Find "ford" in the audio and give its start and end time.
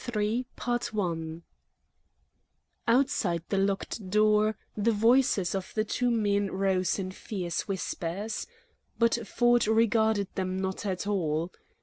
9.27-9.67